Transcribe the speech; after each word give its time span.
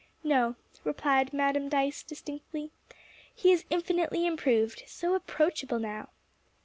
"No," 0.23 0.55
replied 0.83 1.31
Madam 1.31 1.69
Dyce 1.69 2.01
distinctly, 2.01 2.71
"he 3.35 3.51
is 3.51 3.65
infinitely 3.69 4.25
improved; 4.25 4.81
so 4.87 5.13
approachable 5.13 5.77
now." 5.77 6.09